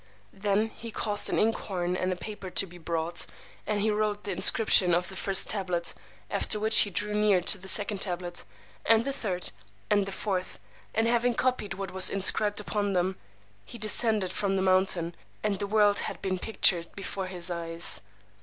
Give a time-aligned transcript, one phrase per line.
[0.33, 3.27] Then he caused an inkhorn and a paper to be brought,
[3.67, 5.93] and he wrote the inscription of the first tablet;
[6.27, 8.43] after which he drew near to the second tablet,
[8.83, 9.51] and the third,
[9.91, 10.57] and the fourth;
[10.95, 13.15] and having copied what was inscribed on them,
[13.63, 18.01] he descended from the mountain; and the world had been pictured before his eyes.